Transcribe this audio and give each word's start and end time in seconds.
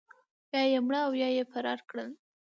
یا 0.53 0.61
یې 0.71 0.79
مړه 0.85 0.99
او 1.07 1.13
یا 1.21 1.29
یې 1.37 1.43
فرار 1.51 1.79
کړل. 1.89 2.09